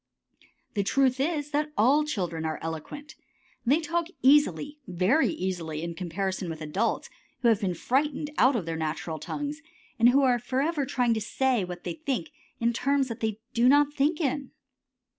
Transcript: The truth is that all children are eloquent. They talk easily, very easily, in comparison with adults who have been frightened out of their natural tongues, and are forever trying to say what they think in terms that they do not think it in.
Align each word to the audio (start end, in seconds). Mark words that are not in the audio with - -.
The 0.73 0.81
truth 0.81 1.19
is 1.19 1.51
that 1.51 1.71
all 1.77 2.03
children 2.03 2.43
are 2.43 2.57
eloquent. 2.63 3.13
They 3.67 3.79
talk 3.79 4.07
easily, 4.23 4.79
very 4.87 5.27
easily, 5.29 5.83
in 5.83 5.93
comparison 5.93 6.49
with 6.49 6.59
adults 6.59 7.07
who 7.43 7.49
have 7.49 7.61
been 7.61 7.75
frightened 7.75 8.31
out 8.39 8.55
of 8.55 8.65
their 8.65 8.75
natural 8.77 9.19
tongues, 9.19 9.61
and 9.99 10.11
are 10.15 10.39
forever 10.39 10.87
trying 10.87 11.13
to 11.13 11.21
say 11.21 11.63
what 11.63 11.83
they 11.83 11.93
think 11.93 12.31
in 12.59 12.73
terms 12.73 13.09
that 13.09 13.19
they 13.19 13.41
do 13.53 13.69
not 13.69 13.93
think 13.93 14.19
it 14.19 14.23
in. 14.25 14.51